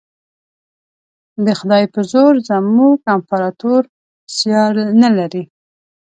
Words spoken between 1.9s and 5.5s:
په زور زموږ امپراطور سیال نه لري.